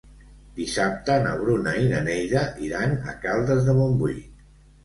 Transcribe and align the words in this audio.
Dissabte 0.59 1.17
na 1.25 1.33
Bruna 1.41 1.75
i 1.83 1.91
na 1.91 2.01
Neida 2.07 2.47
iran 2.69 2.97
a 3.13 3.17
Caldes 3.27 3.63
de 3.69 3.77
Montbui. 3.83 4.19